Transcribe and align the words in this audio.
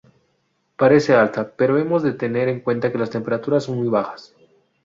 Parece 0.77 1.13
alta, 1.13 1.51
pero 1.55 1.77
hemos 1.77 2.01
de 2.01 2.13
tener 2.13 2.49
en 2.49 2.61
cuenta 2.61 2.91
que 2.91 2.97
las 2.97 3.11
temperaturas 3.11 3.65
son 3.65 3.77
muy 3.77 3.87
bajas. 3.87 4.33